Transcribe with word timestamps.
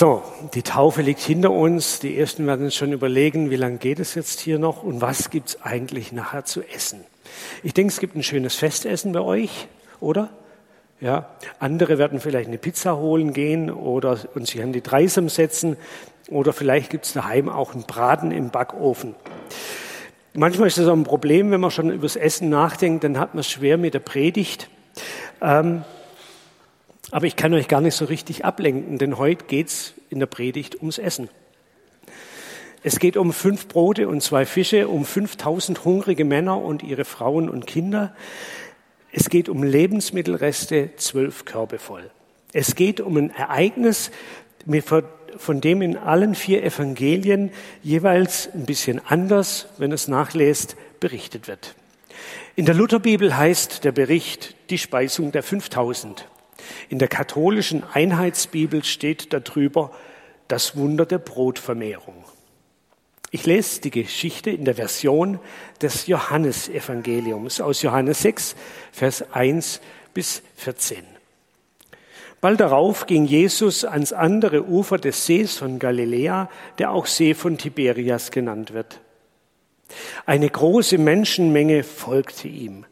So, 0.00 0.22
die 0.54 0.62
Taufe 0.62 1.02
liegt 1.02 1.20
hinter 1.20 1.50
uns. 1.50 1.98
Die 1.98 2.18
ersten 2.18 2.46
werden 2.46 2.64
uns 2.64 2.74
schon 2.74 2.90
überlegen, 2.90 3.50
wie 3.50 3.56
lange 3.56 3.76
geht 3.76 4.00
es 4.00 4.14
jetzt 4.14 4.40
hier 4.40 4.58
noch 4.58 4.82
und 4.82 5.02
was 5.02 5.28
gibt 5.28 5.50
es 5.50 5.60
eigentlich 5.60 6.10
nachher 6.10 6.46
zu 6.46 6.62
essen. 6.62 7.04
Ich 7.62 7.74
denke, 7.74 7.92
es 7.92 8.00
gibt 8.00 8.16
ein 8.16 8.22
schönes 8.22 8.54
Festessen 8.54 9.12
bei 9.12 9.20
euch, 9.20 9.68
oder? 10.00 10.30
Ja, 11.02 11.28
andere 11.58 11.98
werden 11.98 12.18
vielleicht 12.18 12.48
eine 12.48 12.56
Pizza 12.56 12.96
holen 12.96 13.34
gehen 13.34 13.70
oder 13.70 14.18
und 14.34 14.46
sich 14.46 14.62
an 14.62 14.72
die 14.72 14.80
Dreisam 14.80 15.28
setzen 15.28 15.76
oder 16.30 16.54
vielleicht 16.54 16.88
gibt 16.88 17.04
es 17.04 17.12
daheim 17.12 17.50
auch 17.50 17.74
einen 17.74 17.84
Braten 17.84 18.32
im 18.32 18.48
Backofen. 18.48 19.14
Manchmal 20.32 20.68
ist 20.68 20.78
das 20.78 20.86
auch 20.86 20.94
ein 20.94 21.04
Problem, 21.04 21.50
wenn 21.50 21.60
man 21.60 21.72
schon 21.72 21.90
übers 21.90 22.16
Essen 22.16 22.48
nachdenkt, 22.48 23.04
dann 23.04 23.18
hat 23.18 23.34
man 23.34 23.40
es 23.40 23.50
schwer 23.50 23.76
mit 23.76 23.92
der 23.92 24.00
Predigt. 24.00 24.70
Ähm, 25.42 25.84
aber 27.10 27.26
ich 27.26 27.36
kann 27.36 27.54
euch 27.54 27.68
gar 27.68 27.80
nicht 27.80 27.94
so 27.94 28.04
richtig 28.04 28.44
ablenken, 28.44 28.98
denn 28.98 29.18
heute 29.18 29.44
geht's 29.46 29.94
in 30.10 30.20
der 30.20 30.26
Predigt 30.26 30.76
ums 30.76 30.98
Essen. 30.98 31.28
Es 32.82 32.98
geht 32.98 33.16
um 33.16 33.32
fünf 33.32 33.68
Brote 33.68 34.08
und 34.08 34.22
zwei 34.22 34.46
Fische, 34.46 34.88
um 34.88 35.04
5000 35.04 35.84
hungrige 35.84 36.24
Männer 36.24 36.62
und 36.62 36.82
ihre 36.82 37.04
Frauen 37.04 37.50
und 37.50 37.66
Kinder. 37.66 38.14
Es 39.12 39.28
geht 39.28 39.48
um 39.48 39.62
Lebensmittelreste, 39.62 40.90
zwölf 40.96 41.44
Körbe 41.44 41.78
voll. 41.78 42.10
Es 42.52 42.74
geht 42.74 43.00
um 43.00 43.16
ein 43.16 43.30
Ereignis, 43.30 44.10
von 45.36 45.60
dem 45.60 45.82
in 45.82 45.96
allen 45.96 46.34
vier 46.34 46.64
Evangelien 46.64 47.50
jeweils 47.82 48.48
ein 48.54 48.66
bisschen 48.66 49.00
anders, 49.04 49.68
wenn 49.78 49.92
es 49.92 50.08
nachlässt, 50.08 50.76
berichtet 51.00 51.48
wird. 51.48 51.74
In 52.56 52.66
der 52.66 52.74
Lutherbibel 52.74 53.36
heißt 53.36 53.84
der 53.84 53.92
Bericht 53.92 54.54
die 54.70 54.78
Speisung 54.78 55.32
der 55.32 55.42
5000. 55.42 56.26
In 56.88 56.98
der 56.98 57.08
katholischen 57.08 57.82
Einheitsbibel 57.92 58.84
steht 58.84 59.32
darüber 59.32 59.92
das 60.48 60.76
Wunder 60.76 61.06
der 61.06 61.18
Brotvermehrung. 61.18 62.24
Ich 63.30 63.46
lese 63.46 63.80
die 63.80 63.92
Geschichte 63.92 64.50
in 64.50 64.64
der 64.64 64.74
Version 64.74 65.38
des 65.80 66.08
Johannesevangeliums 66.08 67.60
aus 67.60 67.82
Johannes 67.82 68.22
6, 68.22 68.56
Vers 68.90 69.32
1 69.32 69.80
bis 70.12 70.42
14. 70.56 71.04
Bald 72.40 72.58
darauf 72.58 73.06
ging 73.06 73.26
Jesus 73.26 73.84
ans 73.84 74.12
andere 74.12 74.64
Ufer 74.66 74.98
des 74.98 75.26
Sees 75.26 75.58
von 75.58 75.78
Galiläa, 75.78 76.50
der 76.78 76.90
auch 76.90 77.06
See 77.06 77.34
von 77.34 77.58
Tiberias 77.58 78.30
genannt 78.30 78.72
wird. 78.72 79.00
Eine 80.26 80.48
große 80.48 80.98
Menschenmenge 80.98 81.84
folgte 81.84 82.48
ihm 82.48 82.86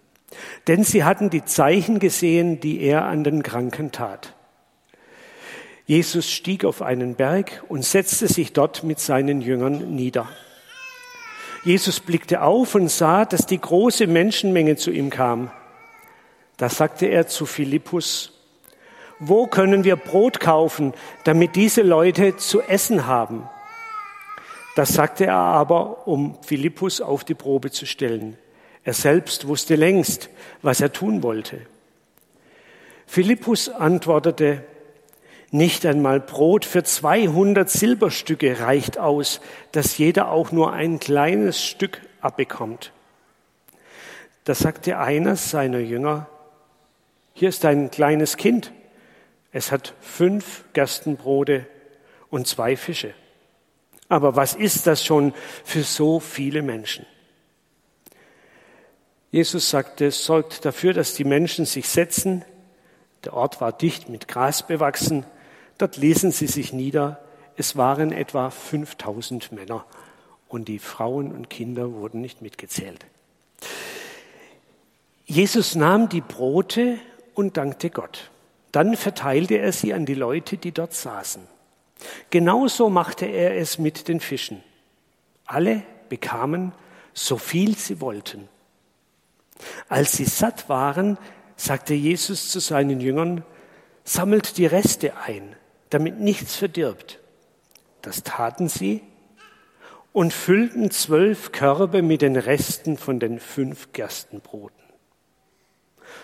denn 0.66 0.84
sie 0.84 1.04
hatten 1.04 1.30
die 1.30 1.44
Zeichen 1.44 1.98
gesehen, 1.98 2.60
die 2.60 2.80
er 2.80 3.04
an 3.06 3.24
den 3.24 3.42
Kranken 3.42 3.92
tat. 3.92 4.34
Jesus 5.86 6.30
stieg 6.30 6.64
auf 6.64 6.82
einen 6.82 7.14
Berg 7.14 7.64
und 7.68 7.84
setzte 7.84 8.28
sich 8.28 8.52
dort 8.52 8.84
mit 8.84 9.00
seinen 9.00 9.40
Jüngern 9.40 9.94
nieder. 9.94 10.28
Jesus 11.64 12.00
blickte 12.00 12.42
auf 12.42 12.74
und 12.74 12.88
sah, 12.88 13.24
dass 13.24 13.46
die 13.46 13.60
große 13.60 14.06
Menschenmenge 14.06 14.76
zu 14.76 14.90
ihm 14.90 15.10
kam. 15.10 15.50
Da 16.58 16.68
sagte 16.68 17.06
er 17.06 17.26
zu 17.26 17.46
Philippus, 17.46 18.32
wo 19.18 19.46
können 19.46 19.82
wir 19.82 19.96
Brot 19.96 20.40
kaufen, 20.40 20.92
damit 21.24 21.56
diese 21.56 21.82
Leute 21.82 22.36
zu 22.36 22.60
essen 22.60 23.06
haben? 23.06 23.48
Das 24.76 24.90
sagte 24.90 25.26
er 25.26 25.36
aber, 25.36 26.06
um 26.06 26.38
Philippus 26.42 27.00
auf 27.00 27.24
die 27.24 27.34
Probe 27.34 27.70
zu 27.70 27.84
stellen. 27.84 28.38
Er 28.88 28.94
selbst 28.94 29.46
wusste 29.46 29.74
längst, 29.76 30.30
was 30.62 30.80
er 30.80 30.90
tun 30.90 31.22
wollte. 31.22 31.60
Philippus 33.06 33.68
antwortete, 33.68 34.64
nicht 35.50 35.84
einmal 35.84 36.20
Brot 36.20 36.64
für 36.64 36.82
200 36.82 37.68
Silberstücke 37.68 38.60
reicht 38.60 38.96
aus, 38.96 39.42
dass 39.72 39.98
jeder 39.98 40.30
auch 40.30 40.52
nur 40.52 40.72
ein 40.72 41.00
kleines 41.00 41.62
Stück 41.62 42.00
abbekommt. 42.22 42.92
Da 44.44 44.54
sagte 44.54 44.96
einer 44.96 45.36
seiner 45.36 45.80
Jünger, 45.80 46.26
hier 47.34 47.50
ist 47.50 47.66
ein 47.66 47.90
kleines 47.90 48.38
Kind. 48.38 48.72
Es 49.52 49.70
hat 49.70 49.92
fünf 50.00 50.64
Gerstenbrote 50.72 51.66
und 52.30 52.46
zwei 52.46 52.74
Fische. 52.74 53.12
Aber 54.08 54.34
was 54.34 54.54
ist 54.54 54.86
das 54.86 55.04
schon 55.04 55.34
für 55.62 55.82
so 55.82 56.20
viele 56.20 56.62
Menschen? 56.62 57.04
Jesus 59.30 59.68
sagte, 59.68 60.10
sorgt 60.10 60.64
dafür, 60.64 60.94
dass 60.94 61.14
die 61.14 61.24
Menschen 61.24 61.66
sich 61.66 61.88
setzen. 61.88 62.44
Der 63.24 63.34
Ort 63.34 63.60
war 63.60 63.72
dicht 63.72 64.08
mit 64.08 64.26
Gras 64.26 64.66
bewachsen. 64.66 65.26
Dort 65.76 65.96
ließen 65.96 66.32
sie 66.32 66.46
sich 66.46 66.72
nieder. 66.72 67.20
Es 67.56 67.76
waren 67.76 68.12
etwa 68.12 68.50
5000 68.50 69.52
Männer 69.52 69.84
und 70.48 70.68
die 70.68 70.78
Frauen 70.78 71.32
und 71.32 71.50
Kinder 71.50 71.92
wurden 71.92 72.20
nicht 72.20 72.40
mitgezählt. 72.40 73.04
Jesus 75.26 75.74
nahm 75.74 76.08
die 76.08 76.22
Brote 76.22 76.98
und 77.34 77.58
dankte 77.58 77.90
Gott. 77.90 78.30
Dann 78.72 78.96
verteilte 78.96 79.56
er 79.58 79.72
sie 79.72 79.92
an 79.92 80.06
die 80.06 80.14
Leute, 80.14 80.56
die 80.56 80.72
dort 80.72 80.94
saßen. 80.94 81.42
Genauso 82.30 82.88
machte 82.88 83.26
er 83.26 83.56
es 83.56 83.78
mit 83.78 84.08
den 84.08 84.20
Fischen. 84.20 84.62
Alle 85.44 85.82
bekamen 86.08 86.72
so 87.12 87.36
viel 87.36 87.76
sie 87.76 88.00
wollten. 88.00 88.48
Als 89.88 90.12
sie 90.12 90.24
satt 90.24 90.68
waren, 90.68 91.18
sagte 91.56 91.94
Jesus 91.94 92.50
zu 92.50 92.60
seinen 92.60 93.00
Jüngern, 93.00 93.44
sammelt 94.04 94.56
die 94.58 94.66
Reste 94.66 95.16
ein, 95.16 95.56
damit 95.90 96.20
nichts 96.20 96.56
verdirbt. 96.56 97.20
Das 98.02 98.22
taten 98.22 98.68
sie 98.68 99.02
und 100.12 100.32
füllten 100.32 100.90
zwölf 100.90 101.52
Körbe 101.52 102.02
mit 102.02 102.22
den 102.22 102.36
Resten 102.36 102.96
von 102.96 103.20
den 103.20 103.40
fünf 103.40 103.92
Gerstenbroten. 103.92 104.76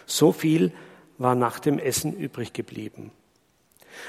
So 0.06 0.33
viel 0.33 0.72
war 1.19 1.34
nach 1.34 1.59
dem 1.59 1.78
Essen 1.78 2.12
übrig 2.12 2.53
geblieben. 2.53 3.12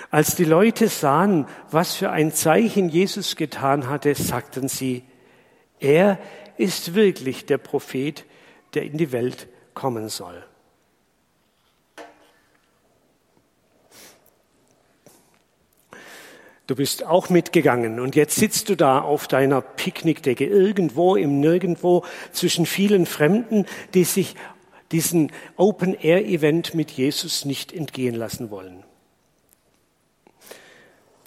Als 0.10 0.36
die 0.36 0.46
Leute 0.46 0.88
sahen, 0.88 1.48
was 1.70 1.96
für 1.96 2.10
ein 2.10 2.32
Zeichen 2.32 2.90
Jesus 2.90 3.36
getan 3.36 3.88
hatte, 3.88 4.16
sagten 4.16 4.68
sie, 4.68 5.04
er 5.80 6.18
ist 6.58 6.96
wirklich 6.96 7.46
der 7.46 7.58
Prophet, 7.58 8.26
der 8.76 8.84
in 8.84 8.98
die 8.98 9.12
Welt 9.12 9.48
kommen 9.74 10.10
soll. 10.10 10.44
Du 16.68 16.76
bist 16.76 17.06
auch 17.06 17.30
mitgegangen 17.30 18.00
und 18.00 18.16
jetzt 18.16 18.36
sitzt 18.36 18.70
du 18.70 18.76
da 18.76 19.00
auf 19.00 19.28
deiner 19.28 19.62
Picknickdecke 19.62 20.46
irgendwo 20.46 21.16
im 21.16 21.40
Nirgendwo 21.40 22.04
zwischen 22.32 22.66
vielen 22.66 23.06
Fremden, 23.06 23.66
die 23.94 24.04
sich 24.04 24.36
diesen 24.92 25.32
Open-Air-Event 25.58 26.74
mit 26.74 26.90
Jesus 26.90 27.46
nicht 27.46 27.72
entgehen 27.72 28.16
lassen 28.16 28.50
wollen. 28.50 28.84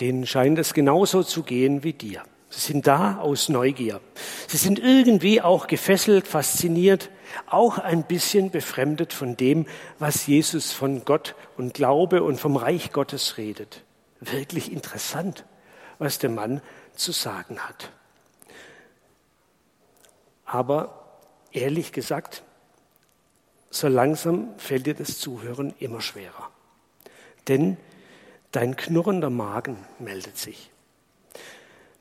Denen 0.00 0.26
scheint 0.26 0.58
es 0.58 0.74
genauso 0.74 1.22
zu 1.22 1.44
gehen 1.44 1.84
wie 1.84 1.92
dir. 1.92 2.22
Sie 2.50 2.60
sind 2.60 2.86
da 2.86 3.18
aus 3.18 3.48
Neugier. 3.48 4.00
Sie 4.46 4.56
sind 4.56 4.78
irgendwie 4.78 5.42
auch 5.42 5.66
gefesselt, 5.66 6.26
fasziniert, 6.26 7.10
auch 7.46 7.78
ein 7.78 8.04
bisschen 8.04 8.50
befremdet 8.50 9.12
von 9.12 9.36
dem, 9.36 9.66
was 9.98 10.26
Jesus 10.26 10.72
von 10.72 11.04
Gott 11.04 11.34
und 11.58 11.74
Glaube 11.74 12.22
und 12.22 12.40
vom 12.40 12.56
Reich 12.56 12.92
Gottes 12.92 13.36
redet. 13.36 13.84
Wirklich 14.20 14.72
interessant, 14.72 15.44
was 15.98 16.18
der 16.18 16.30
Mann 16.30 16.62
zu 16.94 17.12
sagen 17.12 17.58
hat. 17.60 17.92
Aber 20.46 21.20
ehrlich 21.52 21.92
gesagt, 21.92 22.42
so 23.70 23.88
langsam 23.88 24.58
fällt 24.58 24.86
dir 24.86 24.94
das 24.94 25.18
Zuhören 25.18 25.74
immer 25.78 26.00
schwerer. 26.00 26.50
Denn 27.48 27.76
dein 28.52 28.76
knurrender 28.76 29.28
Magen 29.28 29.76
meldet 29.98 30.38
sich. 30.38 30.70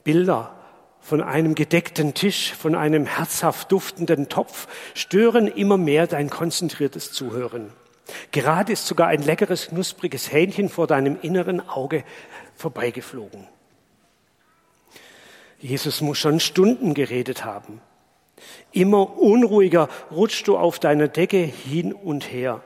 Bilder 0.08 0.56
von 1.02 1.22
einem 1.22 1.54
gedeckten 1.54 2.14
Tisch, 2.14 2.54
von 2.54 2.76
einem 2.76 3.06
herzhaft 3.06 3.74
duftenden 3.74 4.30
Topf 4.30 4.70
stören 4.94 5.48
immer 5.48 5.76
mehr 5.76 6.08
dein 6.08 6.30
konzentriertes 6.30 7.12
Zuhören. 7.12 7.74
Gerade 8.32 8.72
ist 8.72 8.88
sogar 8.88 9.10
ein 9.10 9.22
leckeres, 9.22 9.68
knuspriges 9.68 10.32
Hähnchen 10.32 10.70
vor 10.70 10.88
deinem 10.88 11.20
inneren 11.22 11.60
Auge 11.60 12.06
vorbeigeflogen. 12.56 13.50
Jesus 15.60 16.00
muss 16.00 16.20
schon 16.20 16.40
Stunden 16.40 16.94
geredet 16.94 17.44
haben. 17.44 17.82
Immer 18.72 19.18
unruhiger 19.18 19.90
rutschst 20.10 20.48
du 20.48 20.58
auf 20.58 20.80
deiner 20.80 21.10
Decke 21.10 21.40
hin 21.40 21.92
und 21.92 22.32
her. 22.32 22.64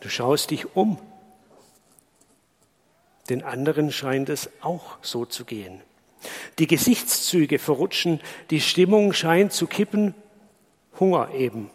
Du 0.00 0.08
schaust 0.08 0.50
dich 0.50 0.74
um. 0.74 0.98
Den 3.30 3.44
anderen 3.44 3.92
scheint 3.92 4.28
es 4.28 4.50
auch 4.60 4.98
so 5.02 5.24
zu 5.24 5.44
gehen. 5.44 5.82
Die 6.58 6.66
Gesichtszüge 6.66 7.58
verrutschen, 7.58 8.20
die 8.50 8.60
Stimmung 8.60 9.12
scheint 9.12 9.52
zu 9.52 9.66
kippen, 9.66 10.14
Hunger 10.98 11.30
eben. 11.34 11.70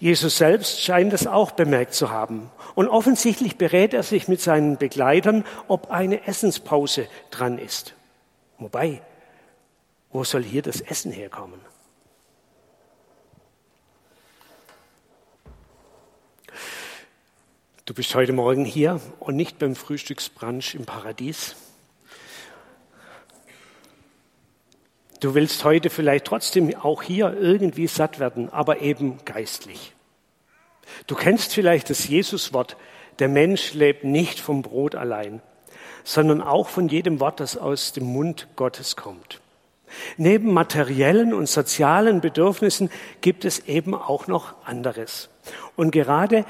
Jesus 0.00 0.38
selbst 0.38 0.80
scheint 0.80 1.12
es 1.12 1.26
auch 1.26 1.50
bemerkt 1.50 1.92
zu 1.92 2.10
haben. 2.10 2.50
Und 2.74 2.88
offensichtlich 2.88 3.56
berät 3.56 3.92
er 3.92 4.02
sich 4.02 4.28
mit 4.28 4.40
seinen 4.40 4.78
Begleitern, 4.78 5.44
ob 5.68 5.90
eine 5.90 6.26
Essenspause 6.26 7.06
dran 7.30 7.58
ist. 7.58 7.94
Wobei, 8.58 9.02
wo 10.10 10.24
soll 10.24 10.42
hier 10.42 10.62
das 10.62 10.80
Essen 10.80 11.12
herkommen? 11.12 11.60
Du 17.84 17.92
bist 17.92 18.14
heute 18.14 18.32
Morgen 18.32 18.64
hier 18.64 19.00
und 19.18 19.36
nicht 19.36 19.58
beim 19.58 19.74
Frühstücksbrunch 19.74 20.76
im 20.76 20.86
Paradies. 20.86 21.56
Du 25.20 25.34
willst 25.34 25.64
heute 25.64 25.90
vielleicht 25.90 26.24
trotzdem 26.24 26.74
auch 26.74 27.02
hier 27.02 27.36
irgendwie 27.38 27.86
satt 27.86 28.18
werden, 28.18 28.50
aber 28.50 28.80
eben 28.80 29.18
geistlich. 29.26 29.92
Du 31.06 31.14
kennst 31.14 31.52
vielleicht 31.54 31.90
das 31.90 32.08
Jesuswort, 32.08 32.76
der 33.18 33.28
Mensch 33.28 33.74
lebt 33.74 34.02
nicht 34.02 34.40
vom 34.40 34.62
Brot 34.62 34.94
allein, 34.94 35.42
sondern 36.04 36.40
auch 36.40 36.68
von 36.68 36.88
jedem 36.88 37.20
Wort, 37.20 37.38
das 37.38 37.58
aus 37.58 37.92
dem 37.92 38.04
Mund 38.04 38.48
Gottes 38.56 38.96
kommt. 38.96 39.40
Neben 40.16 40.54
materiellen 40.54 41.34
und 41.34 41.48
sozialen 41.48 42.22
Bedürfnissen 42.22 42.90
gibt 43.20 43.44
es 43.44 43.58
eben 43.66 43.94
auch 43.94 44.26
noch 44.26 44.54
anderes. 44.64 45.28
Und 45.76 45.90
gerade 45.90 46.46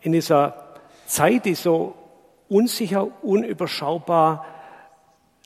in 0.00 0.12
dieser 0.12 0.78
Zeit, 1.06 1.44
die 1.44 1.54
so 1.54 1.94
unsicher, 2.48 3.08
unüberschaubar 3.22 4.46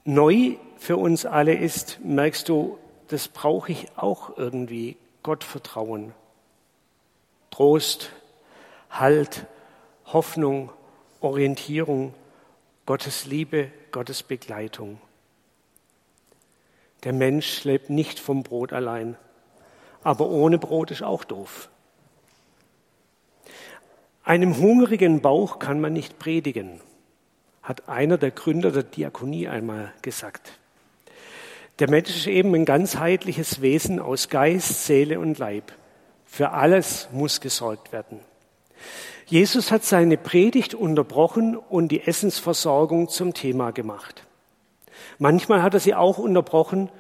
neu 0.05 0.57
für 0.79 0.97
uns 0.97 1.27
alle 1.27 1.55
ist, 1.55 1.99
merkst 2.03 2.49
du, 2.49 2.79
das 3.09 3.29
brauche 3.29 3.73
ich 3.73 3.89
auch 3.97 4.37
irgendwie. 4.39 4.97
Gottvertrauen, 5.23 6.15
Trost, 7.51 8.13
Halt, 8.89 9.47
Hoffnung, 10.07 10.71
Orientierung, 11.21 12.15
Gottes 12.87 13.27
Liebe, 13.27 13.71
Gottes 13.91 14.23
Begleitung. 14.23 14.99
Der 17.05 17.13
Mensch 17.13 17.65
lebt 17.65 17.91
nicht 17.91 18.19
vom 18.19 18.43
Brot 18.43 18.73
allein, 18.73 19.17
aber 20.03 20.29
ohne 20.29 20.59
Brot 20.59 20.91
ist 20.91 21.03
auch 21.03 21.25
doof. 21.25 21.69
Einem 24.25 24.57
hungrigen 24.57 25.21
Bauch 25.21 25.59
kann 25.59 25.81
man 25.81 25.93
nicht 25.93 26.19
predigen, 26.19 26.81
hat 27.63 27.89
einer 27.89 28.17
der 28.17 28.31
Gründer 28.31 28.71
der 28.71 28.85
Diakonie 28.85 29.49
einmal 29.49 29.93
gesagt. 30.01 30.59
Der 31.79 31.89
Mensch 31.89 32.11
ist 32.11 32.27
eben 32.27 32.55
ein 32.55 32.65
ganzheitliches 32.65 33.63
Wesen 33.63 34.01
aus 34.01 34.29
Geist, 34.29 34.87
Seele 34.87 35.21
und 35.21 35.39
Leib. 35.39 35.73
Für 36.27 36.51
alles 36.51 37.09
muss 37.13 37.41
gesorgt 37.41 37.93
werden. 37.93 38.21
Jesus 39.27 39.71
hat 39.71 39.85
seine 39.85 40.17
Predigt 40.17 40.75
unterbrochen 40.75 41.57
und 41.57 41.89
die 41.89 42.07
Essensversorgung 42.07 43.09
zum 43.09 43.33
Thema 43.33 43.71
gemacht. 43.71 44.25
Manchmal 45.19 45.63
hat 45.63 45.75
er 45.75 45.81
sie 45.81 45.95
auch 45.95 46.19
unterbrochen, 46.19 46.91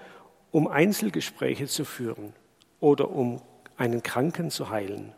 um 0.52 0.68
Einzelgespräche 0.68 1.66
zu 1.66 1.84
führen 1.84 2.32
oder 2.78 3.10
um 3.10 3.42
einen 3.76 4.02
Kranken 4.02 4.50
zu 4.50 4.70
heilen. 4.70 5.12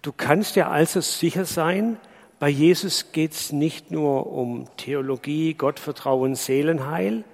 Du 0.00 0.12
kannst 0.12 0.56
ja 0.56 0.70
also 0.70 1.00
sicher 1.00 1.44
sein, 1.44 1.98
bei 2.38 2.48
Jesus 2.48 3.10
geht 3.12 3.32
es 3.32 3.52
nicht 3.52 3.90
nur 3.90 4.32
um 4.32 4.68
Theologie, 4.76 5.54
Gottvertrauen, 5.54 6.36
Seelenheil, 6.36 7.24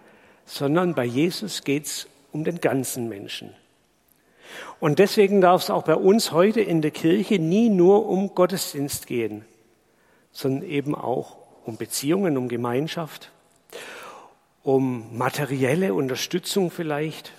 sondern 0.47 0.95
bei 0.95 1.05
Jesus 1.05 1.63
geht 1.65 1.87
es 1.87 2.07
um 2.33 2.45
den 2.45 2.61
ganzen 2.61 3.09
Menschen. 3.09 3.55
Und 4.81 4.99
deswegen 4.99 5.41
darf 5.41 5.63
es 5.63 5.71
auch 5.71 5.85
bei 5.85 5.95
uns 5.95 6.33
heute 6.33 6.61
in 6.61 6.81
der 6.81 6.91
Kirche 6.91 7.39
nie 7.39 7.69
nur 7.69 8.07
um 8.07 8.35
Gottesdienst 8.35 9.07
gehen, 9.07 9.45
sondern 10.33 10.69
eben 10.69 10.95
auch 10.95 11.37
um 11.65 11.77
Beziehungen, 11.77 12.37
um 12.37 12.49
Gemeinschaft, 12.49 13.31
um 14.63 15.17
materielle 15.17 15.95
Unterstützung 15.95 16.71
vielleicht, 16.71 17.33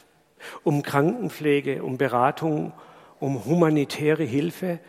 um 0.63 0.83
Krankenpflege, 0.83 1.83
um 1.83 1.97
Beratung, 1.97 2.73
um 3.19 3.45
humanitäre 3.45 4.23
Hilfe 4.23 4.79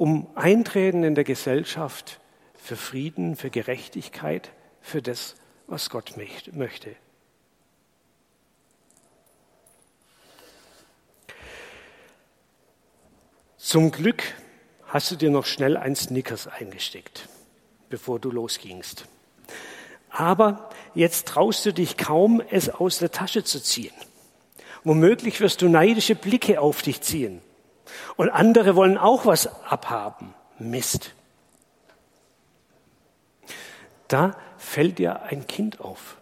um 0.00 0.28
Eintreten 0.34 1.04
in 1.04 1.14
der 1.14 1.24
Gesellschaft 1.24 2.20
für 2.54 2.76
Frieden, 2.76 3.36
für 3.36 3.50
Gerechtigkeit, 3.50 4.50
für 4.80 5.02
das, 5.02 5.34
was 5.66 5.90
Gott 5.90 6.14
möchte. 6.16 6.96
Zum 13.58 13.90
Glück 13.90 14.22
hast 14.86 15.10
du 15.10 15.16
dir 15.16 15.28
noch 15.28 15.44
schnell 15.44 15.76
ein 15.76 15.94
Snickers 15.94 16.46
eingesteckt, 16.46 17.28
bevor 17.90 18.18
du 18.18 18.30
losgingst. 18.30 19.04
Aber 20.08 20.70
jetzt 20.94 21.28
traust 21.28 21.66
du 21.66 21.74
dich 21.74 21.98
kaum, 21.98 22.40
es 22.48 22.70
aus 22.70 23.00
der 23.00 23.12
Tasche 23.12 23.44
zu 23.44 23.62
ziehen. 23.62 23.92
Womöglich 24.82 25.42
wirst 25.42 25.60
du 25.60 25.68
neidische 25.68 26.14
Blicke 26.14 26.58
auf 26.58 26.80
dich 26.80 27.02
ziehen. 27.02 27.42
Und 28.16 28.30
andere 28.30 28.76
wollen 28.76 28.98
auch 28.98 29.26
was 29.26 29.48
abhaben. 29.64 30.34
Mist. 30.58 31.12
Da 34.08 34.36
fällt 34.58 34.98
dir 34.98 35.22
ein 35.22 35.46
Kind 35.46 35.80
auf. 35.80 36.16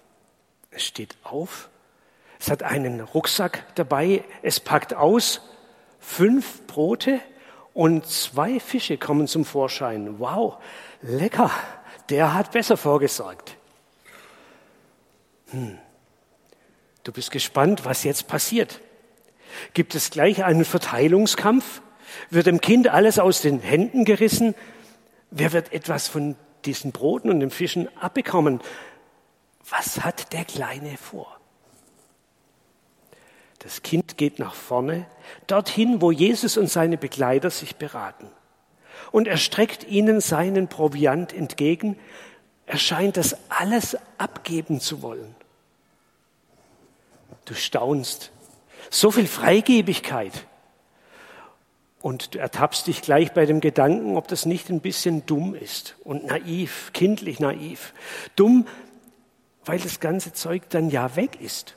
Es 0.71 0.85
steht 0.85 1.17
auf, 1.25 1.69
es 2.39 2.51
hat 2.51 2.63
einen 2.63 3.01
Rucksack 3.01 3.65
dabei, 3.75 4.25
es 4.43 4.61
packt 4.61 4.95
aus, 4.95 5.41
fünf 5.99 6.67
Brote 6.67 7.21
und 7.75 8.07
zwei 8.07 8.61
Fische 8.61 8.99
kommen 8.99 9.27
zum 9.27 9.45
Vorschein. 9.45 10.21
Wow, 10.21 10.59
lecker, 11.03 11.51
der 12.11 12.35
hat 12.35 12.53
besser 12.53 12.77
vorgesorgt. 12.77 13.57
Hm. 15.51 15.79
Du 17.05 17.13
bist 17.13 17.31
gespannt, 17.31 17.85
was 17.85 18.05
jetzt 18.05 18.29
passiert. 18.29 18.81
Gibt 19.75 19.95
es 19.95 20.11
gleich 20.11 20.45
einen 20.45 20.65
Verteilungskampf? 20.65 21.83
Wird 22.31 22.47
dem 22.47 22.61
Kind 22.61 22.89
alles 22.89 23.19
aus 23.19 23.43
den 23.43 23.61
Händen 23.61 24.05
gerissen? 24.05 24.55
Wer 25.31 25.53
wird 25.53 25.73
etwas 25.73 26.09
von 26.09 26.37
diesen 26.65 26.93
Broten 26.93 27.31
und 27.31 27.41
den 27.41 27.51
Fischen 27.51 27.89
abbekommen? 27.97 28.61
Was 29.69 30.01
hat 30.01 30.33
der 30.33 30.45
Kleine 30.45 30.97
vor? 30.97 31.39
Das 33.59 33.83
Kind 33.83 34.17
geht 34.17 34.39
nach 34.39 34.55
vorne, 34.55 35.07
dorthin, 35.47 36.01
wo 36.01 36.13
Jesus 36.13 36.57
und 36.57 36.69
seine 36.69 36.97
Begleiter 36.97 37.51
sich 37.51 37.77
beraten. 37.77 38.31
Und 39.11 39.27
er 39.27 39.37
streckt 39.37 39.85
ihnen 39.85 40.21
seinen 40.21 40.69
Proviant 40.69 41.33
entgegen. 41.33 41.99
Er 42.67 42.79
scheint 42.79 43.17
das 43.17 43.37
alles 43.49 43.97
abgeben 44.17 44.81
zu 44.81 45.03
wollen. 45.03 45.35
Du 47.47 47.55
staunst, 47.55 48.31
so 48.91 49.11
viel 49.11 49.27
Freigebigkeit. 49.27 50.47
Und 52.01 52.35
du 52.35 52.39
ertappst 52.39 52.87
dich 52.87 53.03
gleich 53.03 53.33
bei 53.33 53.45
dem 53.45 53.61
Gedanken, 53.61 54.17
ob 54.17 54.29
das 54.29 54.47
nicht 54.47 54.71
ein 54.71 54.81
bisschen 54.81 55.27
dumm 55.27 55.55
ist 55.55 55.97
und 56.05 56.27
naiv, 56.27 56.91
kindlich 56.93 57.41
naiv. 57.41 57.93
Dumm, 58.37 58.67
weil 59.65 59.81
das 59.81 59.99
ganze 59.99 60.33
Zeug 60.33 60.69
dann 60.71 60.91
ja 60.91 61.17
weg 61.17 61.41
ist. 61.41 61.77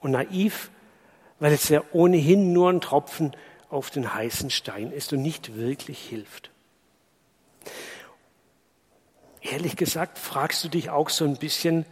Und 0.00 0.12
naiv, 0.12 0.70
weil 1.40 1.52
es 1.52 1.68
ja 1.68 1.82
ohnehin 1.92 2.52
nur 2.52 2.70
ein 2.70 2.80
Tropfen 2.80 3.36
auf 3.68 3.90
den 3.90 4.14
heißen 4.14 4.50
Stein 4.50 4.92
ist 4.92 5.12
und 5.12 5.22
nicht 5.22 5.56
wirklich 5.56 5.98
hilft. 6.00 6.50
Ehrlich 9.40 9.76
gesagt, 9.76 10.18
fragst 10.18 10.62
du 10.62 10.68
dich 10.68 10.90
auch 10.90 11.08
so 11.08 11.24
ein 11.24 11.36
bisschen, 11.36 11.84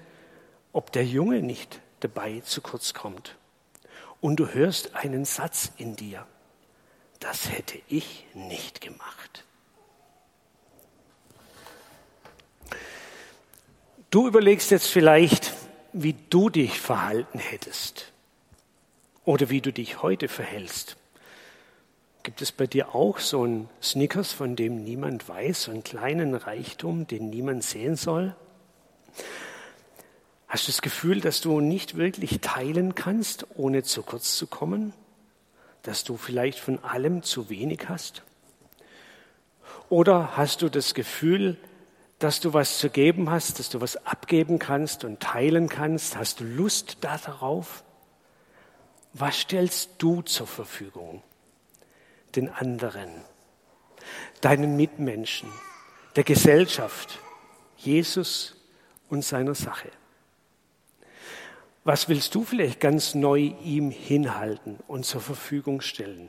ob 0.73 0.93
der 0.93 1.05
Junge 1.05 1.43
nicht 1.43 1.81
dabei 1.99 2.41
zu 2.45 2.61
kurz 2.61 2.95
kommt 2.95 3.37
und 4.21 4.37
du 4.37 4.49
hörst 4.49 4.95
einen 4.95 5.25
Satz 5.25 5.73
in 5.77 5.97
dir. 5.97 6.27
Das 7.19 7.51
hätte 7.51 7.79
ich 7.89 8.27
nicht 8.35 8.81
gemacht. 8.81 9.45
Du 14.11 14.27
überlegst 14.27 14.71
jetzt 14.71 14.89
vielleicht, 14.89 15.53
wie 15.93 16.15
du 16.31 16.51
dich 16.51 16.81
verhalten 16.81 17.39
hättest 17.39 18.13
oder 19.25 19.51
wie 19.51 19.61
du 19.61 19.73
dich 19.73 20.03
heute 20.03 20.29
verhältst. 20.29 20.97
Gibt 22.23 22.43
es 22.43 22.53
bei 22.53 22.67
dir 22.67 22.95
auch 22.95 23.19
so 23.19 23.45
einen 23.45 23.69
Snickers, 23.83 24.33
von 24.33 24.57
dem 24.57 24.83
niemand 24.85 25.29
weiß, 25.29 25.65
so 25.65 25.71
einen 25.71 25.85
kleinen 25.85 26.35
Reichtum, 26.35 27.07
den 27.07 27.31
niemand 27.31 27.65
sehen 27.65 27.97
soll? 27.97 28.35
Hast 30.51 30.69
du 30.69 30.73
das 30.73 30.83
Gefühl, 30.83 31.23
dass 31.23 31.41
du 31.41 31.61
nicht 31.61 31.97
wirklich 31.97 32.41
teilen 32.43 32.95
kannst, 32.95 33.47
ohne 33.55 33.83
zu 33.83 34.03
kurz 34.03 34.37
zu 34.37 34.47
kommen? 34.47 34.93
Dass 35.83 36.05
du 36.05 36.19
vielleicht 36.19 36.59
von 36.59 36.85
allem 36.85 37.23
zu 37.23 37.49
wenig 37.49 37.89
hast? 37.89 38.23
Oder 39.89 40.37
hast 40.37 40.61
du 40.61 40.69
das 40.69 40.93
Gefühl, 40.93 41.57
dass 42.19 42.41
du 42.41 42.53
was 42.53 42.79
zu 42.79 42.91
geben 42.91 43.31
hast, 43.31 43.59
dass 43.59 43.71
du 43.71 43.81
was 43.81 43.97
abgeben 44.05 44.59
kannst 44.59 45.05
und 45.05 45.21
teilen 45.21 45.71
kannst? 45.71 46.17
Hast 46.17 46.41
du 46.41 46.45
Lust 46.45 46.99
darauf? 47.01 47.83
Was 49.15 49.39
stellst 49.39 49.93
du 49.97 50.21
zur 50.21 50.47
Verfügung? 50.47 51.23
den 52.37 52.49
anderen, 52.49 53.11
deinen 54.41 54.77
Mitmenschen, 54.77 55.51
der 56.17 56.25
Gesellschaft, 56.25 57.19
Jesus 57.77 58.57
und 59.09 59.25
seiner 59.25 59.55
Sache. 59.55 59.91
Was 61.83 62.11
willst 62.11 62.35
du 62.35 62.45
vielleicht 62.45 62.79
ganz 62.79 63.15
neu 63.15 63.55
ihm 63.65 63.91
hinhalten 63.91 64.79
und 64.87 65.07
zur 65.07 65.23
Verfügung 65.23 65.81
stellen? 65.81 66.29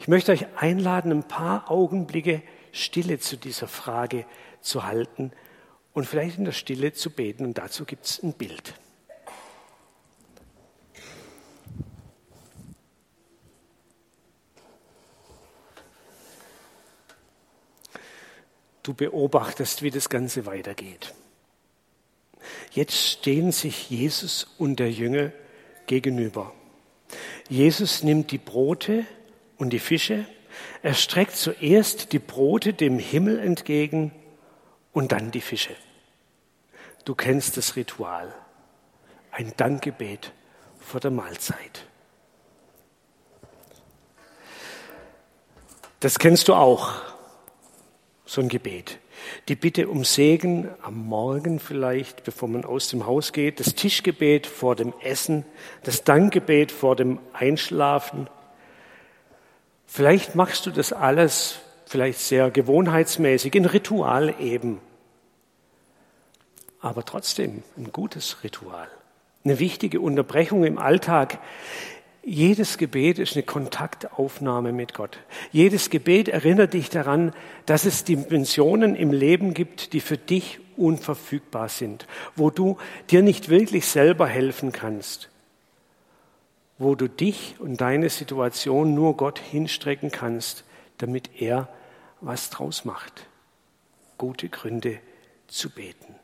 Ich 0.00 0.08
möchte 0.08 0.32
euch 0.32 0.46
einladen, 0.56 1.12
ein 1.12 1.28
paar 1.28 1.70
Augenblicke 1.70 2.42
Stille 2.72 3.18
zu 3.20 3.36
dieser 3.36 3.68
Frage 3.68 4.26
zu 4.60 4.84
halten 4.84 5.32
und 5.92 6.06
vielleicht 6.06 6.38
in 6.38 6.44
der 6.44 6.52
Stille 6.52 6.92
zu 6.92 7.10
beten. 7.10 7.44
Und 7.44 7.58
dazu 7.58 7.84
gibt 7.84 8.06
es 8.06 8.22
ein 8.22 8.32
Bild. 8.32 8.74
Du 18.82 18.94
beobachtest, 18.94 19.82
wie 19.82 19.90
das 19.90 20.08
Ganze 20.08 20.46
weitergeht. 20.46 21.14
Jetzt 22.72 22.96
stehen 22.96 23.52
sich 23.52 23.90
Jesus 23.90 24.46
und 24.58 24.80
der 24.80 24.90
Jünger 24.90 25.32
gegenüber. 25.86 26.52
Jesus 27.48 28.02
nimmt 28.02 28.30
die 28.30 28.38
Brote 28.38 29.04
und 29.58 29.70
die 29.70 29.80
Fische, 29.80 30.24
er 30.82 30.94
streckt 30.94 31.36
zuerst 31.36 32.12
die 32.12 32.18
Brote 32.18 32.72
dem 32.72 32.98
Himmel 32.98 33.38
entgegen 33.38 34.12
und 34.92 35.12
dann 35.12 35.30
die 35.30 35.40
Fische. 35.40 35.74
Du 37.04 37.14
kennst 37.14 37.56
das 37.56 37.76
Ritual, 37.76 38.34
ein 39.30 39.52
Dankgebet 39.56 40.32
vor 40.78 41.00
der 41.00 41.10
Mahlzeit. 41.10 41.86
Das 46.00 46.18
kennst 46.18 46.48
du 46.48 46.54
auch, 46.54 46.94
so 48.24 48.40
ein 48.40 48.48
Gebet. 48.48 48.98
Die 49.48 49.56
Bitte 49.56 49.88
um 49.88 50.04
Segen 50.04 50.68
am 50.82 51.06
Morgen 51.06 51.60
vielleicht, 51.60 52.24
bevor 52.24 52.48
man 52.48 52.64
aus 52.64 52.88
dem 52.88 53.06
Haus 53.06 53.32
geht, 53.32 53.60
das 53.60 53.74
Tischgebet 53.74 54.46
vor 54.46 54.76
dem 54.76 54.92
Essen, 55.02 55.44
das 55.82 56.04
Dankgebet 56.04 56.72
vor 56.72 56.96
dem 56.96 57.18
Einschlafen. 57.32 58.28
Vielleicht 59.86 60.34
machst 60.34 60.66
du 60.66 60.70
das 60.70 60.92
alles 60.92 61.60
vielleicht 61.86 62.20
sehr 62.20 62.50
gewohnheitsmäßig, 62.50 63.54
in 63.56 63.64
Ritual 63.64 64.34
eben. 64.38 64.80
Aber 66.80 67.04
trotzdem 67.04 67.64
ein 67.76 67.90
gutes 67.90 68.44
Ritual. 68.44 68.88
Eine 69.44 69.58
wichtige 69.58 70.00
Unterbrechung 70.00 70.64
im 70.64 70.78
Alltag, 70.78 71.38
jedes 72.22 72.76
Gebet 72.76 73.18
ist 73.18 73.34
eine 73.34 73.42
Kontaktaufnahme 73.42 74.72
mit 74.72 74.94
Gott. 74.94 75.18
Jedes 75.52 75.90
Gebet 75.90 76.28
erinnert 76.28 76.74
dich 76.74 76.90
daran, 76.90 77.32
dass 77.66 77.86
es 77.86 78.04
Dimensionen 78.04 78.94
im 78.94 79.12
Leben 79.12 79.54
gibt, 79.54 79.92
die 79.92 80.00
für 80.00 80.18
dich 80.18 80.60
unverfügbar 80.76 81.68
sind, 81.68 82.06
wo 82.36 82.50
du 82.50 82.76
dir 83.10 83.22
nicht 83.22 83.48
wirklich 83.48 83.86
selber 83.86 84.26
helfen 84.26 84.72
kannst, 84.72 85.30
wo 86.78 86.94
du 86.94 87.08
dich 87.08 87.56
und 87.58 87.80
deine 87.80 88.10
Situation 88.10 88.94
nur 88.94 89.16
Gott 89.16 89.38
hinstrecken 89.38 90.10
kannst, 90.10 90.64
damit 90.98 91.40
er 91.40 91.68
was 92.20 92.50
draus 92.50 92.84
macht. 92.84 93.26
Gute 94.18 94.48
Gründe 94.50 94.98
zu 95.48 95.70
beten. 95.70 96.14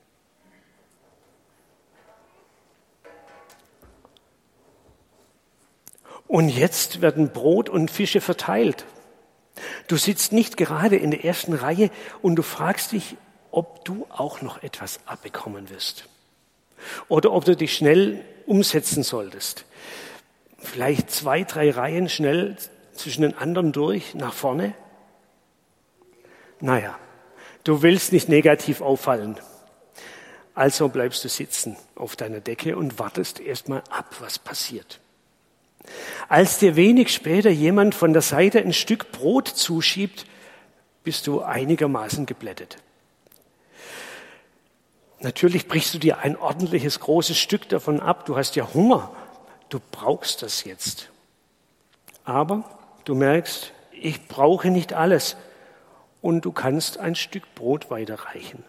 Und 6.28 6.48
jetzt 6.48 7.00
werden 7.00 7.30
Brot 7.30 7.68
und 7.68 7.90
Fische 7.90 8.20
verteilt. 8.20 8.84
Du 9.86 9.96
sitzt 9.96 10.32
nicht 10.32 10.56
gerade 10.56 10.96
in 10.96 11.10
der 11.10 11.24
ersten 11.24 11.54
Reihe 11.54 11.90
und 12.22 12.36
du 12.36 12.42
fragst 12.42 12.92
dich, 12.92 13.16
ob 13.50 13.84
du 13.84 14.06
auch 14.10 14.42
noch 14.42 14.62
etwas 14.62 15.00
abbekommen 15.06 15.70
wirst. 15.70 16.08
Oder 17.08 17.32
ob 17.32 17.44
du 17.44 17.56
dich 17.56 17.74
schnell 17.74 18.24
umsetzen 18.46 19.02
solltest. 19.02 19.64
Vielleicht 20.58 21.10
zwei, 21.10 21.44
drei 21.44 21.70
Reihen 21.70 22.08
schnell 22.08 22.56
zwischen 22.92 23.22
den 23.22 23.36
anderen 23.36 23.72
durch, 23.72 24.14
nach 24.14 24.34
vorne. 24.34 24.74
Naja, 26.60 26.98
du 27.64 27.82
willst 27.82 28.12
nicht 28.12 28.28
negativ 28.28 28.80
auffallen. 28.80 29.38
Also 30.54 30.88
bleibst 30.88 31.22
du 31.24 31.28
sitzen 31.28 31.76
auf 31.94 32.16
deiner 32.16 32.40
Decke 32.40 32.76
und 32.76 32.98
wartest 32.98 33.40
erstmal 33.40 33.82
ab, 33.90 34.16
was 34.20 34.38
passiert. 34.38 35.00
Als 36.28 36.58
dir 36.58 36.76
wenig 36.76 37.12
später 37.12 37.50
jemand 37.50 37.94
von 37.94 38.12
der 38.12 38.22
Seite 38.22 38.58
ein 38.58 38.72
Stück 38.72 39.12
Brot 39.12 39.48
zuschiebt, 39.48 40.26
bist 41.04 41.26
du 41.26 41.40
einigermaßen 41.42 42.26
geblättet. 42.26 42.78
Natürlich 45.20 45.68
brichst 45.68 45.94
du 45.94 45.98
dir 45.98 46.18
ein 46.18 46.36
ordentliches 46.36 47.00
großes 47.00 47.38
Stück 47.38 47.68
davon 47.68 48.00
ab. 48.00 48.26
Du 48.26 48.36
hast 48.36 48.56
ja 48.56 48.68
Hunger. 48.74 49.10
Du 49.68 49.80
brauchst 49.92 50.42
das 50.42 50.64
jetzt. 50.64 51.10
Aber 52.24 52.64
du 53.04 53.14
merkst, 53.14 53.72
ich 53.92 54.26
brauche 54.26 54.68
nicht 54.68 54.92
alles. 54.92 55.36
Und 56.20 56.44
du 56.44 56.52
kannst 56.52 56.98
ein 56.98 57.14
Stück 57.14 57.54
Brot 57.54 57.90
weiterreichen. 57.90 58.64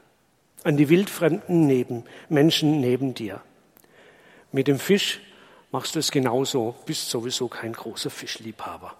An 0.63 0.77
die 0.77 0.89
wildfremden 0.89 1.65
neben, 1.65 2.03
Menschen 2.29 2.79
neben 2.79 3.13
dir. 3.13 3.41
Mit 4.51 4.67
dem 4.67 4.79
Fisch 4.79 5.21
machst 5.71 5.95
du 5.95 5.99
es 5.99 6.11
genauso, 6.11 6.75
bist 6.85 7.09
sowieso 7.09 7.47
kein 7.47 7.73
großer 7.73 8.09
Fischliebhaber. 8.09 8.95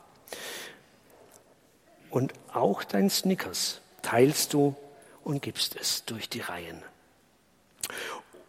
Und 2.09 2.33
auch 2.53 2.83
dein 2.83 3.09
Snickers 3.09 3.81
teilst 4.01 4.53
du 4.53 4.75
und 5.23 5.41
gibst 5.41 5.75
es 5.75 6.05
durch 6.05 6.29
die 6.29 6.41
Reihen. 6.41 6.81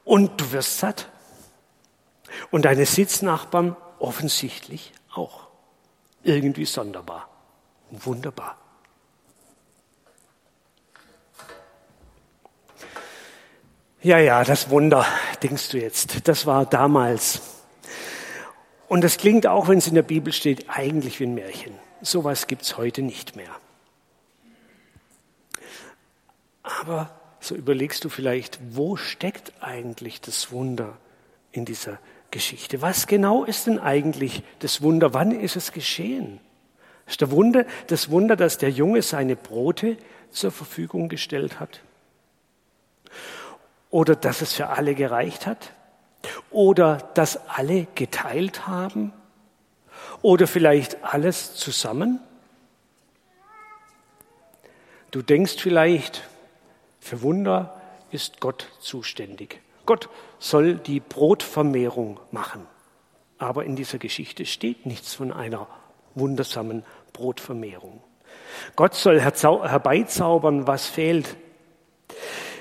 Und 0.04 0.40
du 0.40 0.52
wirst 0.52 0.78
satt. 0.78 1.08
Und 2.50 2.64
deine 2.64 2.86
Sitznachbarn 2.86 3.76
offensichtlich 3.98 4.92
auch. 5.12 5.48
Irgendwie 6.22 6.64
sonderbar. 6.64 7.28
Wunderbar. 7.90 8.56
Ja, 14.00 14.18
ja, 14.18 14.44
das 14.44 14.70
Wunder, 14.70 15.04
denkst 15.42 15.70
du 15.70 15.78
jetzt. 15.78 16.28
Das 16.28 16.46
war 16.46 16.64
damals 16.66 17.57
und 18.88 19.02
das 19.02 19.18
klingt 19.18 19.46
auch, 19.46 19.68
wenn 19.68 19.78
es 19.78 19.86
in 19.86 19.94
der 19.94 20.02
Bibel 20.02 20.32
steht, 20.32 20.66
eigentlich 20.68 21.20
wie 21.20 21.24
ein 21.24 21.34
Märchen. 21.34 21.74
Sowas 22.00 22.46
gibt 22.46 22.62
es 22.62 22.76
heute 22.76 23.02
nicht 23.02 23.36
mehr. 23.36 23.54
Aber 26.62 27.10
so 27.40 27.54
überlegst 27.54 28.04
du 28.04 28.08
vielleicht, 28.08 28.58
wo 28.70 28.96
steckt 28.96 29.52
eigentlich 29.60 30.20
das 30.20 30.52
Wunder 30.52 30.96
in 31.52 31.64
dieser 31.64 31.98
Geschichte? 32.30 32.82
Was 32.82 33.06
genau 33.06 33.44
ist 33.44 33.66
denn 33.66 33.78
eigentlich 33.78 34.42
das 34.58 34.82
Wunder? 34.82 35.14
Wann 35.14 35.32
ist 35.32 35.56
es 35.56 35.72
geschehen? 35.72 36.40
Ist 37.06 37.20
der 37.20 37.30
Wunder, 37.30 37.64
das 37.86 38.10
Wunder, 38.10 38.36
dass 38.36 38.58
der 38.58 38.70
Junge 38.70 39.02
seine 39.02 39.34
Brote 39.34 39.96
zur 40.30 40.50
Verfügung 40.50 41.08
gestellt 41.08 41.58
hat? 41.58 41.80
Oder 43.90 44.14
dass 44.14 44.42
es 44.42 44.52
für 44.52 44.68
alle 44.68 44.94
gereicht 44.94 45.46
hat? 45.46 45.72
Oder 46.50 46.98
dass 47.14 47.48
alle 47.48 47.86
geteilt 47.94 48.66
haben? 48.66 49.12
Oder 50.22 50.46
vielleicht 50.46 51.04
alles 51.04 51.54
zusammen? 51.54 52.20
Du 55.10 55.22
denkst 55.22 55.56
vielleicht, 55.58 56.24
für 57.00 57.22
Wunder 57.22 57.80
ist 58.10 58.40
Gott 58.40 58.68
zuständig. 58.80 59.60
Gott 59.86 60.08
soll 60.38 60.74
die 60.74 61.00
Brotvermehrung 61.00 62.20
machen. 62.30 62.66
Aber 63.38 63.64
in 63.64 63.76
dieser 63.76 63.98
Geschichte 63.98 64.44
steht 64.44 64.84
nichts 64.84 65.14
von 65.14 65.32
einer 65.32 65.66
wundersamen 66.14 66.84
Brotvermehrung. 67.12 68.02
Gott 68.76 68.94
soll 68.94 69.20
herbeizaubern, 69.20 70.66
was 70.66 70.86
fehlt. 70.86 71.36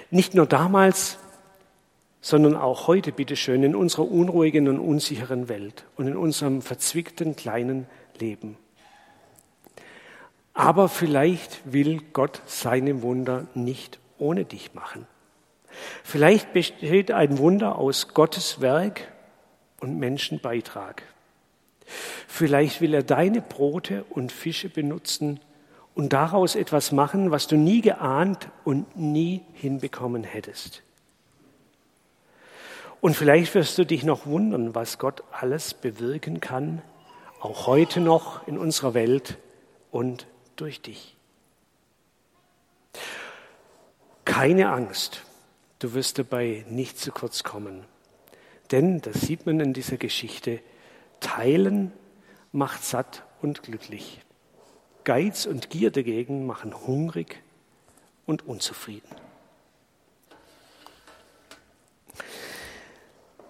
Nicht 0.09 0.35
nur 0.35 0.45
damals, 0.45 1.17
sondern 2.21 2.55
auch 2.55 2.87
heute, 2.87 3.11
bitteschön, 3.11 3.63
in 3.63 3.75
unserer 3.75 4.09
unruhigen 4.09 4.67
und 4.67 4.79
unsicheren 4.79 5.49
Welt 5.49 5.85
und 5.95 6.07
in 6.07 6.17
unserem 6.17 6.61
verzwickten 6.61 7.35
kleinen 7.35 7.87
Leben. 8.19 8.57
Aber 10.53 10.89
vielleicht 10.89 11.71
will 11.71 12.01
Gott 12.13 12.41
seine 12.47 13.01
Wunder 13.03 13.47
nicht 13.53 13.99
ohne 14.17 14.45
dich 14.45 14.73
machen. 14.73 15.05
Vielleicht 16.03 16.53
besteht 16.53 17.11
ein 17.11 17.37
Wunder 17.37 17.77
aus 17.77 18.09
Gottes 18.15 18.59
Werk 18.61 19.11
und 19.79 19.99
Menschenbeitrag. 19.99 21.03
Vielleicht 22.27 22.81
will 22.81 22.93
er 22.93 23.03
deine 23.03 23.41
Brote 23.41 24.03
und 24.09 24.31
Fische 24.31 24.69
benutzen 24.69 25.39
und 25.93 26.13
daraus 26.13 26.55
etwas 26.55 26.91
machen, 26.91 27.31
was 27.31 27.47
du 27.47 27.55
nie 27.55 27.81
geahnt 27.81 28.49
und 28.63 28.97
nie 28.97 29.43
hinbekommen 29.53 30.23
hättest. 30.23 30.83
Und 33.07 33.15
vielleicht 33.15 33.55
wirst 33.55 33.77
du 33.77 33.85
dich 33.85 34.03
noch 34.03 34.25
wundern, 34.25 34.75
was 34.75 34.97
Gott 34.97 35.23
alles 35.31 35.73
bewirken 35.73 36.41
kann, 36.41 36.81
auch 37.39 37.65
heute 37.65 38.01
noch 38.01 38.45
in 38.49 38.57
unserer 38.57 38.93
Welt 38.93 39.37
und 39.91 40.27
durch 40.57 40.81
dich. 40.81 41.15
Keine 44.25 44.71
Angst, 44.71 45.23
du 45.79 45.93
wirst 45.93 46.19
dabei 46.19 46.65
nicht 46.67 46.99
zu 46.99 47.13
kurz 47.13 47.45
kommen. 47.45 47.85
Denn, 48.71 48.99
das 48.99 49.21
sieht 49.21 49.45
man 49.45 49.61
in 49.61 49.71
dieser 49.71 49.95
Geschichte, 49.95 50.59
teilen 51.21 51.93
macht 52.51 52.83
satt 52.83 53.23
und 53.41 53.63
glücklich. 53.63 54.19
Geiz 55.05 55.45
und 55.45 55.69
Gier 55.69 55.91
dagegen 55.91 56.45
machen 56.45 56.73
hungrig 56.85 57.41
und 58.25 58.45
unzufrieden. 58.45 59.26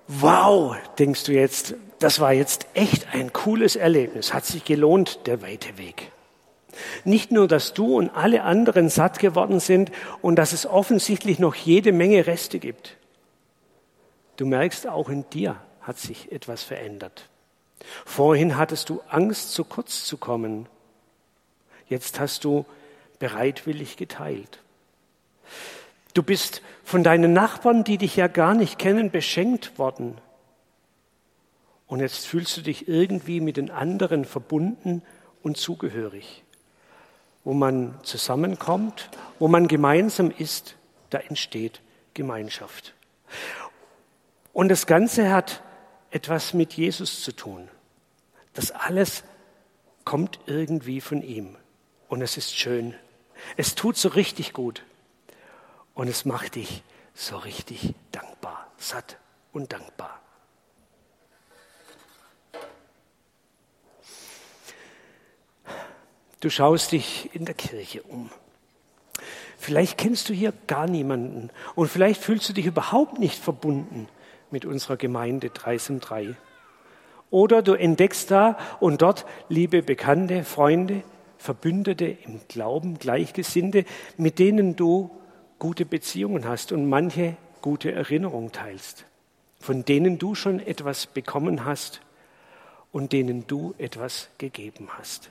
Wow, 0.07 0.75
denkst 0.97 1.25
du 1.25 1.33
jetzt, 1.33 1.75
das 1.99 2.19
war 2.19 2.31
jetzt 2.31 2.67
echt 2.73 3.13
ein 3.13 3.33
cooles 3.33 3.75
Erlebnis, 3.75 4.33
hat 4.33 4.45
sich 4.45 4.63
gelohnt, 4.63 5.27
der 5.27 5.41
weite 5.41 5.77
Weg. 5.77 6.11
Nicht 7.03 7.31
nur, 7.31 7.47
dass 7.47 7.73
du 7.73 7.97
und 7.97 8.09
alle 8.11 8.43
anderen 8.43 8.89
satt 8.89 9.19
geworden 9.19 9.59
sind 9.59 9.91
und 10.21 10.37
dass 10.37 10.53
es 10.53 10.65
offensichtlich 10.65 11.39
noch 11.39 11.55
jede 11.55 11.91
Menge 11.91 12.27
Reste 12.27 12.59
gibt. 12.59 12.95
Du 14.37 14.45
merkst, 14.45 14.87
auch 14.87 15.09
in 15.09 15.29
dir 15.31 15.57
hat 15.81 15.97
sich 15.97 16.31
etwas 16.31 16.63
verändert. 16.63 17.27
Vorhin 18.05 18.57
hattest 18.57 18.89
du 18.89 19.01
Angst, 19.09 19.51
zu 19.51 19.63
kurz 19.63 20.05
zu 20.05 20.17
kommen. 20.17 20.67
Jetzt 21.89 22.19
hast 22.19 22.43
du 22.43 22.65
bereitwillig 23.19 23.97
geteilt. 23.97 24.59
Du 26.17 26.23
bist 26.23 26.63
von 26.83 27.03
deinen 27.03 27.31
Nachbarn, 27.31 27.83
die 27.83 27.99
dich 27.99 28.15
ja 28.15 28.25
gar 28.25 28.55
nicht 28.55 28.79
kennen, 28.79 29.11
beschenkt 29.11 29.77
worden. 29.77 30.17
Und 31.85 31.99
jetzt 31.99 32.25
fühlst 32.25 32.57
du 32.57 32.61
dich 32.61 32.87
irgendwie 32.87 33.39
mit 33.39 33.55
den 33.55 33.69
anderen 33.69 34.25
verbunden 34.25 35.03
und 35.43 35.57
zugehörig. 35.57 36.43
Wo 37.43 37.53
man 37.53 37.99
zusammenkommt, 38.01 39.11
wo 39.37 39.47
man 39.47 39.67
gemeinsam 39.67 40.33
ist, 40.35 40.75
da 41.11 41.19
entsteht 41.19 41.81
Gemeinschaft. 42.15 42.95
Und 44.53 44.69
das 44.69 44.87
Ganze 44.87 45.29
hat 45.31 45.61
etwas 46.09 46.55
mit 46.55 46.73
Jesus 46.73 47.21
zu 47.21 47.31
tun. 47.31 47.67
Das 48.55 48.71
alles 48.71 49.23
kommt 50.03 50.39
irgendwie 50.47 50.99
von 50.99 51.21
ihm. 51.21 51.57
Und 52.09 52.23
es 52.23 52.37
ist 52.37 52.57
schön. 52.57 52.95
Es 53.55 53.75
tut 53.75 53.97
so 53.97 54.09
richtig 54.09 54.53
gut. 54.53 54.81
Und 55.97 56.07
es 56.09 56.25
macht 56.25 56.53
dich 56.53 56.83
so 57.15 57.37
richtig 57.37 57.95
dankbar, 58.11 58.67
satt 58.77 59.17
und 59.51 59.73
dankbar. 59.73 60.21
Du 66.39 66.51
schaust 66.51 66.91
dich 66.91 67.31
in 67.33 67.45
der 67.45 67.55
Kirche 67.55 68.03
um. 68.03 68.29
Vielleicht 69.57 69.97
kennst 69.97 70.29
du 70.29 70.33
hier 70.33 70.53
gar 70.67 70.85
niemanden 70.85 71.49
und 71.73 71.87
vielleicht 71.87 72.21
fühlst 72.21 72.47
du 72.47 72.53
dich 72.53 72.67
überhaupt 72.67 73.17
nicht 73.17 73.41
verbunden 73.41 74.07
mit 74.51 74.65
unserer 74.65 74.97
Gemeinde 74.97 75.49
3 75.49 75.77
3. 75.77 76.35
Oder 77.31 77.63
du 77.63 77.73
entdeckst 77.73 78.29
da 78.29 78.59
und 78.79 79.01
dort 79.01 79.25
liebe 79.49 79.81
Bekannte, 79.81 80.43
Freunde, 80.43 81.01
Verbündete 81.39 82.05
im 82.05 82.41
Glauben, 82.47 82.99
Gleichgesinnte, 82.99 83.83
mit 84.17 84.37
denen 84.37 84.75
du 84.75 85.09
gute 85.59 85.85
Beziehungen 85.85 86.45
hast 86.45 86.71
und 86.71 86.87
manche 86.87 87.37
gute 87.61 87.91
Erinnerungen 87.91 88.51
teilst, 88.51 89.05
von 89.59 89.85
denen 89.85 90.17
du 90.17 90.35
schon 90.35 90.59
etwas 90.59 91.07
bekommen 91.07 91.65
hast 91.65 92.01
und 92.91 93.13
denen 93.13 93.47
du 93.47 93.73
etwas 93.77 94.29
gegeben 94.37 94.89
hast. 94.97 95.29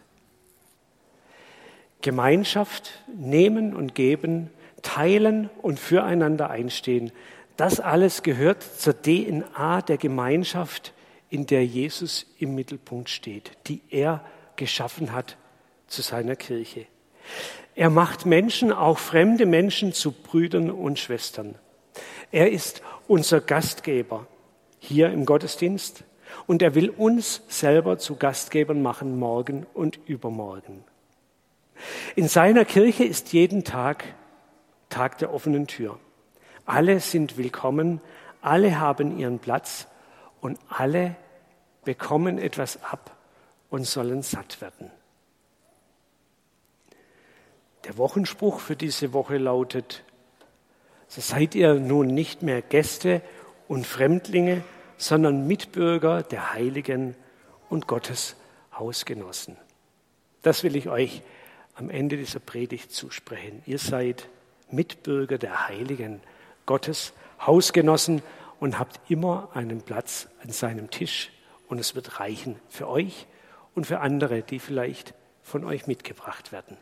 Gemeinschaft, 2.03 3.03
nehmen 3.17 3.75
und 3.75 3.95
geben, 3.95 4.51
teilen 4.83 5.51
und 5.63 5.79
füreinander 5.79 6.51
einstehen, 6.51 7.11
das 7.57 7.81
alles 7.81 8.23
gehört 8.23 8.63
zur 8.63 9.01
DNA 9.01 9.83
der 9.83 9.97
Gemeinschaft, 9.97 10.93
in 11.31 11.47
der 11.47 11.65
Jesus 11.65 12.27
im 12.39 12.55
Mittelpunkt 12.55 13.09
steht, 13.09 13.51
die 13.67 13.81
er 13.91 14.25
geschaffen 14.57 15.13
hat 15.13 15.37
zu 15.89 16.03
seiner 16.03 16.37
Kirche. 16.37 16.87
Er 17.75 17.91
macht 17.91 18.27
Menschen, 18.27 18.73
auch 18.73 18.99
fremde 18.99 19.47
Menschen, 19.47 19.93
zu 19.93 20.13
Brüdern 20.13 20.71
und 20.71 20.99
Schwestern. 20.99 21.57
Er 22.33 22.51
ist 22.51 22.83
unser 23.07 23.41
Gastgeber 23.41 24.27
hier 24.79 25.11
im 25.11 25.27
Gottesdienst 25.27 26.05
und 26.47 26.63
er 26.63 26.75
will 26.75 26.91
uns 26.91 27.43
selber 27.49 27.99
zu 27.99 28.17
Gastgebern 28.17 28.83
machen, 28.83 29.19
morgen 29.19 29.67
und 29.75 29.99
übermorgen. 30.07 30.85
In 32.15 32.29
seiner 32.29 32.65
Kirche 32.65 33.05
ist 33.05 33.33
jeden 33.33 33.65
Tag 33.65 34.05
Tag 34.89 35.19
der 35.19 35.33
offenen 35.35 35.67
Tür. 35.67 35.99
Alle 36.65 37.01
sind 37.01 37.37
willkommen, 37.37 38.01
alle 38.41 38.79
haben 38.79 39.19
ihren 39.19 39.39
Platz 39.39 39.89
und 40.41 40.59
alle 40.69 41.17
bekommen 41.85 42.39
etwas 42.39 42.83
ab 42.83 43.17
und 43.69 43.85
sollen 43.85 44.23
satt 44.23 44.61
werden. 44.61 44.91
Der 47.87 47.99
Wochenspruch 47.99 48.59
für 48.59 48.75
diese 48.75 49.13
Woche 49.13 49.39
lautet, 49.39 50.03
so 51.07 51.21
seid 51.21 51.55
ihr 51.55 51.75
nun 51.75 52.09
nicht 52.09 52.43
mehr 52.43 52.61
Gäste 52.61 53.23
und 53.69 53.87
Fremdlinge, 53.87 54.65
sondern 54.97 55.47
Mitbürger 55.47 56.25
der 56.25 56.53
Heiligen 56.53 57.15
und 57.71 57.87
Gottes 57.87 58.35
Hausgenossen. 58.77 59.57
Das 60.43 60.65
will 60.65 60.75
ich 60.75 60.89
euch 60.89 61.23
am 61.77 61.89
Ende 61.89 62.17
dieser 62.17 62.41
Predigt 62.41 62.91
zusprechen. 62.91 63.63
Ihr 63.67 63.79
seid 63.79 64.29
Mitbürger 64.69 65.39
der 65.39 65.69
Heiligen, 65.69 66.21
Gottes 66.67 67.13
Hausgenossen 67.41 68.21
und 68.59 68.81
habt 68.81 68.99
immer 69.09 69.51
einen 69.55 69.81
Platz 69.81 70.27
an 70.43 70.51
seinem 70.51 70.91
Tisch 70.91 71.31
und 71.69 71.79
es 71.79 71.95
wird 71.95 72.19
reichen 72.19 72.57
für 72.69 72.89
euch 72.89 73.29
und 73.77 73.87
für 73.87 74.01
andere, 74.01 74.43
die 74.43 74.59
vielleicht 74.59 75.15
von 75.45 75.65
euch 75.65 75.87
mitgebracht 75.87 76.51
werden. 76.51 76.77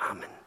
Amen. 0.00 0.43